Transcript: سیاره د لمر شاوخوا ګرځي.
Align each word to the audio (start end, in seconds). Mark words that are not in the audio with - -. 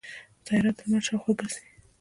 سیاره 0.45 0.71
د 0.77 0.79
لمر 0.85 1.01
شاوخوا 1.07 1.33
ګرځي. 1.39 1.61